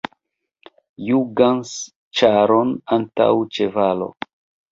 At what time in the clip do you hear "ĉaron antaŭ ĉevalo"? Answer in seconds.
2.21-4.09